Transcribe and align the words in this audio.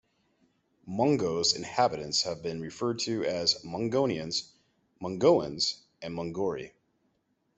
Mongo's 0.89 1.53
inhabitants 1.55 2.23
have 2.23 2.41
been 2.41 2.59
referred 2.59 2.97
to 3.01 3.23
as 3.23 3.63
"Mongonians", 3.63 4.51
"Mongoans", 4.99 5.83
and 6.01 6.15
"Mongori". 6.15 6.71